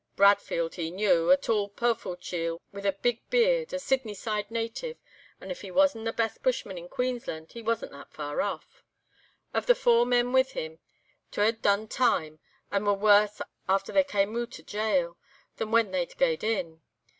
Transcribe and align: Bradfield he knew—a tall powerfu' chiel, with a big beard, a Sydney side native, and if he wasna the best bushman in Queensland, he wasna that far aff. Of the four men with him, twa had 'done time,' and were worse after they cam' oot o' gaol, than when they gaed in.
Bradfield 0.15 0.73
he 0.73 0.89
knew—a 0.89 1.37
tall 1.37 1.69
powerfu' 1.69 2.19
chiel, 2.19 2.59
with 2.71 2.87
a 2.87 2.91
big 3.03 3.21
beard, 3.29 3.71
a 3.71 3.77
Sydney 3.77 4.15
side 4.15 4.49
native, 4.49 4.97
and 5.39 5.51
if 5.51 5.61
he 5.61 5.69
wasna 5.69 6.03
the 6.05 6.11
best 6.11 6.41
bushman 6.41 6.75
in 6.75 6.89
Queensland, 6.89 7.51
he 7.51 7.61
wasna 7.61 7.89
that 7.89 8.11
far 8.11 8.41
aff. 8.41 8.83
Of 9.53 9.67
the 9.67 9.75
four 9.75 10.07
men 10.07 10.33
with 10.33 10.53
him, 10.53 10.79
twa 11.29 11.43
had 11.45 11.61
'done 11.61 11.87
time,' 11.89 12.39
and 12.71 12.87
were 12.87 12.95
worse 12.95 13.41
after 13.69 13.91
they 13.91 14.03
cam' 14.03 14.35
oot 14.35 14.59
o' 14.59 14.63
gaol, 14.63 15.17
than 15.57 15.69
when 15.69 15.91
they 15.91 16.07
gaed 16.07 16.43
in. 16.43 16.81